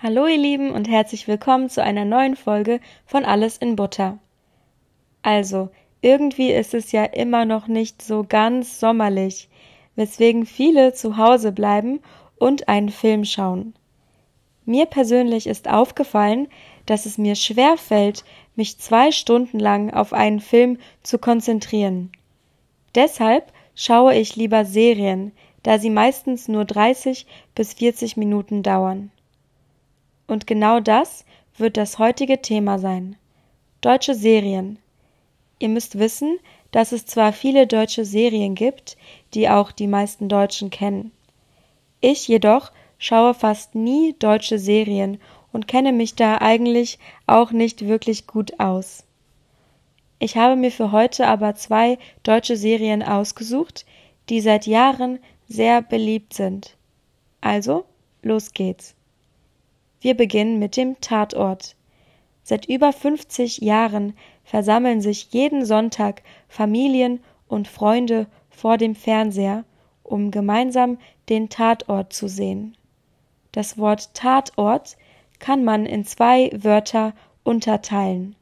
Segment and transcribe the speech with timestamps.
[0.00, 4.18] Hallo ihr Lieben und herzlich willkommen zu einer neuen Folge von Alles in Butter.
[5.22, 5.70] Also,
[6.02, 9.48] irgendwie ist es ja immer noch nicht so ganz sommerlich,
[9.96, 11.98] weswegen viele zu Hause bleiben
[12.36, 13.74] und einen Film schauen.
[14.64, 16.46] Mir persönlich ist aufgefallen,
[16.86, 18.24] dass es mir schwer fällt,
[18.54, 22.12] mich zwei Stunden lang auf einen Film zu konzentrieren.
[22.94, 25.32] Deshalb schaue ich lieber Serien,
[25.64, 27.26] da sie meistens nur 30
[27.56, 29.10] bis 40 Minuten dauern.
[30.28, 31.24] Und genau das
[31.56, 33.16] wird das heutige Thema sein.
[33.80, 34.78] Deutsche Serien.
[35.58, 36.38] Ihr müsst wissen,
[36.70, 38.96] dass es zwar viele deutsche Serien gibt,
[39.34, 41.10] die auch die meisten Deutschen kennen.
[42.00, 45.18] Ich jedoch schaue fast nie deutsche Serien
[45.52, 49.04] und kenne mich da eigentlich auch nicht wirklich gut aus.
[50.18, 53.86] Ich habe mir für heute aber zwei deutsche Serien ausgesucht,
[54.28, 56.76] die seit Jahren sehr beliebt sind.
[57.40, 57.84] Also,
[58.22, 58.97] los geht's.
[60.00, 61.76] Wir beginnen mit dem Tatort.
[62.42, 69.64] Seit über 50 Jahren versammeln sich jeden Sonntag Familien und Freunde vor dem Fernseher,
[70.02, 72.76] um gemeinsam den Tatort zu sehen.
[73.52, 74.96] Das Wort Tatort
[75.38, 77.12] kann man in zwei Wörter
[77.44, 78.36] unterteilen.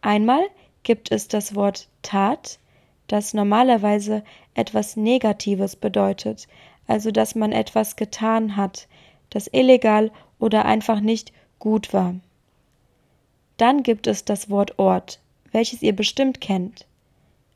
[0.00, 0.42] Einmal
[0.82, 2.58] gibt es das Wort Tat,
[3.06, 4.24] das normalerweise
[4.54, 6.48] etwas Negatives bedeutet,
[6.86, 8.88] also dass man etwas getan hat,
[9.30, 10.10] das illegal
[10.42, 12.16] oder einfach nicht gut war.
[13.58, 15.20] Dann gibt es das Wort Ort,
[15.52, 16.84] welches ihr bestimmt kennt.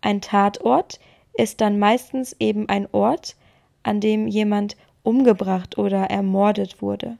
[0.00, 0.98] Ein Tatort
[1.34, 3.36] ist dann meistens eben ein Ort,
[3.84, 7.18] an dem jemand umgebracht oder ermordet wurde.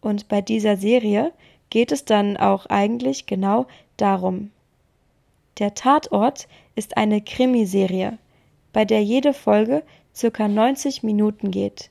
[0.00, 1.32] Und bei dieser Serie
[1.68, 3.66] geht es dann auch eigentlich genau
[3.98, 4.52] darum.
[5.58, 8.16] Der Tatort ist eine Krimiserie,
[8.72, 9.82] bei der jede Folge
[10.14, 11.90] circa 90 Minuten geht.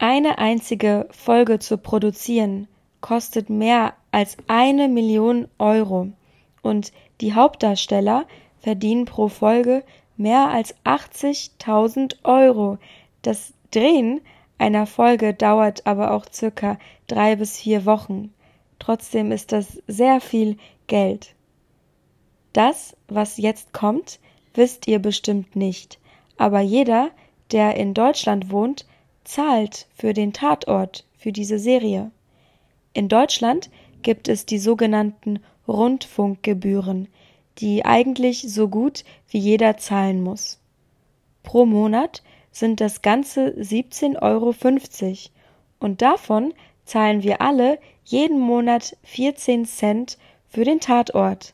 [0.00, 2.68] Eine einzige Folge zu produzieren
[3.00, 6.12] kostet mehr als eine Million Euro
[6.62, 8.26] und die Hauptdarsteller
[8.60, 9.82] verdienen pro Folge
[10.16, 12.78] mehr als 80.000 Euro.
[13.22, 14.20] Das Drehen
[14.56, 18.32] einer Folge dauert aber auch circa drei bis vier Wochen.
[18.78, 21.34] Trotzdem ist das sehr viel Geld.
[22.52, 24.20] Das, was jetzt kommt,
[24.54, 25.98] wisst ihr bestimmt nicht.
[26.36, 27.10] Aber jeder,
[27.50, 28.86] der in Deutschland wohnt,
[29.28, 32.10] zahlt für den Tatort, für diese Serie.
[32.94, 33.68] In Deutschland
[34.00, 37.08] gibt es die sogenannten Rundfunkgebühren,
[37.58, 40.60] die eigentlich so gut wie jeder zahlen muss.
[41.42, 42.22] Pro Monat
[42.52, 44.54] sind das ganze 17,50 Euro
[45.78, 46.54] und davon
[46.86, 50.16] zahlen wir alle jeden Monat 14 Cent
[50.48, 51.52] für den Tatort.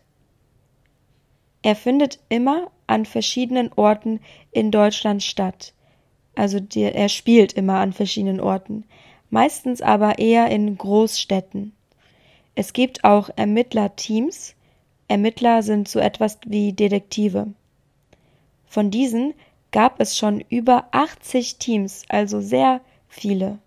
[1.62, 4.20] Er findet immer an verschiedenen Orten
[4.52, 5.74] in Deutschland statt.
[6.34, 8.84] Also der, er spielt immer an verschiedenen Orten,
[9.30, 11.72] meistens aber eher in Großstädten.
[12.54, 14.54] Es gibt auch Ermittlerteams.
[15.08, 17.48] Ermittler sind so etwas wie Detektive.
[18.66, 19.34] Von diesen
[19.70, 23.58] gab es schon über 80 Teams, also sehr viele.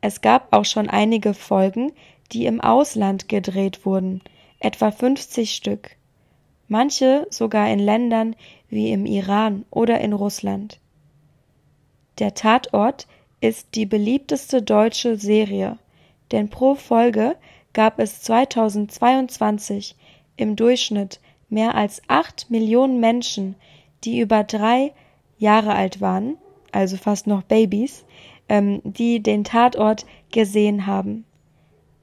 [0.00, 1.92] Es gab auch schon einige Folgen,
[2.32, 4.22] die im Ausland gedreht wurden,
[4.60, 5.96] etwa 50 Stück.
[6.68, 8.36] Manche sogar in Ländern
[8.68, 10.78] wie im Iran oder in Russland.
[12.18, 13.06] Der Tatort
[13.40, 15.78] ist die beliebteste deutsche Serie,
[16.32, 17.36] denn pro Folge
[17.72, 19.96] gab es 2022
[20.36, 23.56] im Durchschnitt mehr als acht Millionen Menschen,
[24.04, 24.92] die über drei
[25.38, 26.36] Jahre alt waren,
[26.72, 28.04] also fast noch Babys,
[28.48, 31.24] ähm, die den Tatort gesehen haben.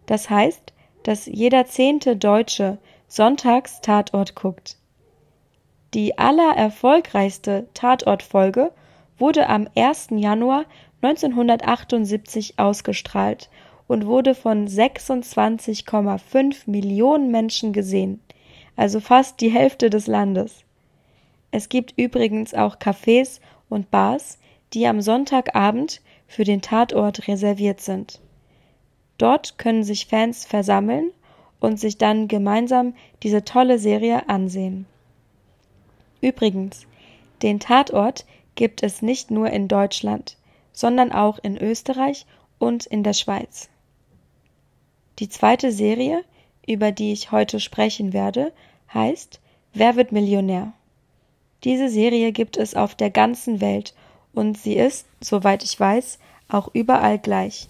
[0.05, 0.73] Das heißt,
[1.03, 2.77] dass jeder zehnte Deutsche
[3.07, 4.77] sonntags Tatort guckt.
[5.93, 8.71] Die allererfolgreichste Tatortfolge
[9.17, 10.09] wurde am 1.
[10.11, 10.65] Januar
[11.01, 13.49] 1978 ausgestrahlt
[13.87, 18.21] und wurde von 26,5 Millionen Menschen gesehen,
[18.75, 20.63] also fast die Hälfte des Landes.
[21.51, 24.39] Es gibt übrigens auch Cafés und Bars,
[24.73, 28.21] die am Sonntagabend für den Tatort reserviert sind.
[29.17, 31.11] Dort können sich Fans versammeln
[31.59, 34.85] und sich dann gemeinsam diese tolle Serie ansehen.
[36.21, 36.87] Übrigens,
[37.41, 38.25] den Tatort
[38.61, 40.37] gibt es nicht nur in Deutschland,
[40.71, 42.27] sondern auch in Österreich
[42.59, 43.69] und in der Schweiz.
[45.17, 46.23] Die zweite Serie,
[46.67, 48.53] über die ich heute sprechen werde,
[48.93, 49.39] heißt
[49.73, 50.73] Wer wird Millionär?
[51.63, 53.95] Diese Serie gibt es auf der ganzen Welt
[54.31, 57.67] und sie ist, soweit ich weiß, auch überall gleich.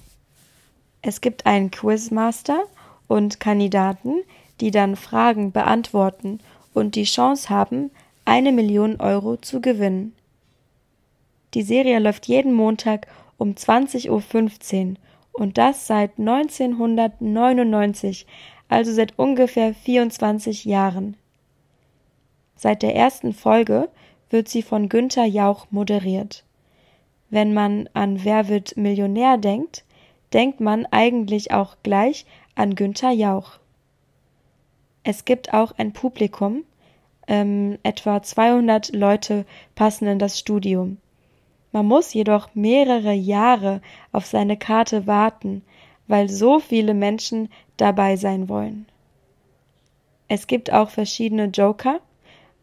[1.01, 2.63] Es gibt einen Quizmaster
[3.07, 4.23] und Kandidaten,
[4.59, 6.41] die dann Fragen beantworten
[6.73, 7.91] und die Chance haben,
[8.25, 10.13] eine Million Euro zu gewinnen.
[11.53, 13.07] Die Serie läuft jeden Montag
[13.37, 14.23] um 20.15 Uhr
[15.33, 18.25] Und das seit 1999,
[18.69, 21.17] also seit ungefähr 24 Jahren.
[22.55, 23.89] Seit der ersten Folge
[24.29, 26.45] wird sie von Günther Jauch moderiert.
[27.29, 29.83] Wenn man an Wer wird Millionär denkt,
[30.33, 32.25] denkt man eigentlich auch gleich
[32.55, 33.59] an Günther Jauch.
[35.03, 36.63] Es gibt auch ein Publikum,
[37.27, 39.45] ähm, etwa 200 Leute
[39.75, 40.97] passen in das Studium.
[41.71, 43.81] Man muss jedoch mehrere Jahre
[44.11, 45.63] auf seine Karte warten,
[46.07, 48.85] weil so viele Menschen dabei sein wollen.
[50.27, 51.99] Es gibt auch verschiedene Joker.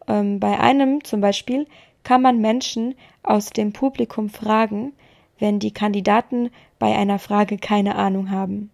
[0.06, 1.66] Ähm, bei einem zum Beispiel
[2.02, 4.92] kann man Menschen aus dem Publikum fragen,
[5.38, 8.70] wenn die Kandidaten bei einer Frage keine Ahnung haben.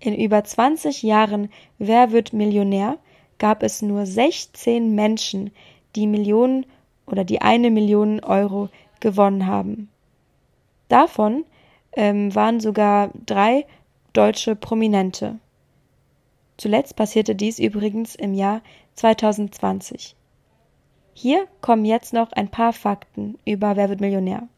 [0.00, 2.98] In über 20 Jahren Wer wird Millionär
[3.38, 5.50] gab es nur 16 Menschen,
[5.96, 6.66] die Millionen
[7.06, 8.68] oder die eine Million Euro
[9.04, 9.90] gewonnen haben.
[10.88, 11.44] Davon
[11.92, 13.66] ähm, waren sogar drei
[14.14, 15.38] deutsche Prominente.
[16.56, 18.62] Zuletzt passierte dies übrigens im Jahr
[18.94, 20.16] 2020.
[21.12, 24.48] Hier kommen jetzt noch ein paar Fakten über Wer wird Millionär.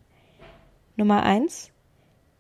[0.95, 1.73] Nummer eins: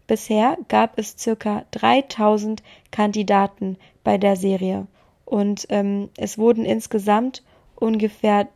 [0.06, 2.62] Bisher gab es circa 3000
[2.92, 4.86] Kandidaten bei der Serie
[5.24, 7.42] und ähm, es wurden insgesamt
[7.74, 8.46] ungefähr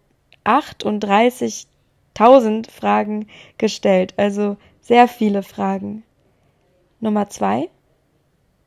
[2.16, 3.26] 38.000 Fragen
[3.58, 6.02] gestellt, also sehr viele Fragen.
[7.00, 7.68] Nummer zwei.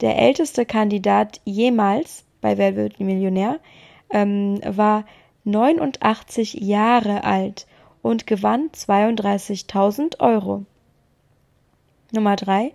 [0.01, 3.59] Der älteste Kandidat jemals bei Wer wird Millionär
[4.09, 5.05] ähm, war
[5.43, 7.67] 89 Jahre alt
[8.01, 10.65] und gewann 32.000 Euro.
[12.11, 12.73] Nummer drei.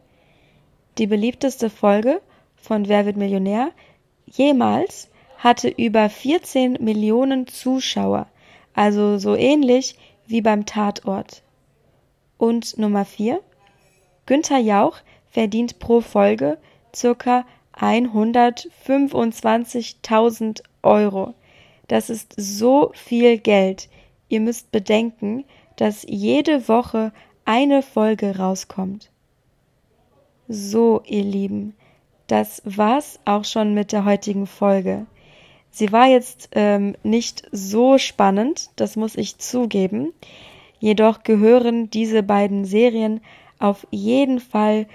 [0.99, 2.21] Die beliebteste Folge
[2.56, 3.71] von Wer wird Millionär
[4.26, 8.26] jemals hatte über 14 Millionen Zuschauer,
[8.75, 9.97] also so ähnlich
[10.29, 11.43] wie beim Tatort.
[12.37, 13.41] Und Nummer 4.
[14.27, 14.99] Günther Jauch
[15.31, 16.59] verdient pro Folge
[16.95, 21.35] circa 125.000 Euro.
[21.89, 23.89] Das ist so viel Geld.
[24.29, 25.45] Ihr müsst bedenken,
[25.77, 27.13] dass jede Woche
[27.45, 29.11] eine Folge rauskommt.
[30.49, 31.75] So, ihr Lieben,
[32.27, 35.07] das war's auch schon mit der heutigen Folge.
[35.79, 40.13] Sie war jetzt ähm, nicht so spannend, das muss ich zugeben.
[40.81, 43.21] Jedoch gehören diese beiden Serien
[43.61, 44.87] auf jeden Fall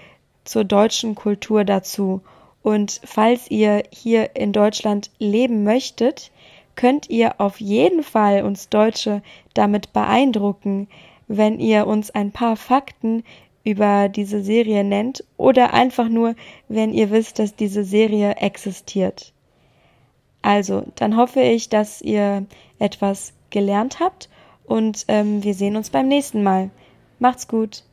[0.44, 2.19] zur deutschen Kultur dazu.
[2.63, 6.31] Und falls ihr hier in Deutschland leben möchtet,
[6.75, 9.21] könnt ihr auf jeden Fall uns Deutsche
[9.53, 10.89] damit beeindrucken,
[11.29, 13.24] wenn ihr uns ein paar Fakten
[13.63, 16.36] über diese Serie nennt oder einfach nur,
[16.68, 19.31] wenn ihr wisst, dass diese Serie existiert.
[20.43, 22.45] Also, dann hoffe ich, dass ihr
[22.77, 24.29] etwas gelernt habt
[24.65, 26.69] und ähm, wir sehen uns beim nächsten Mal.
[27.17, 27.83] Macht's gut.